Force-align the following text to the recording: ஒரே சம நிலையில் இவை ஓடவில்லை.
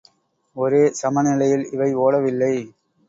ஒரே 0.55 0.81
சம 0.91 1.21
நிலையில் 1.21 1.65
இவை 1.71 1.89
ஓடவில்லை. 1.95 2.53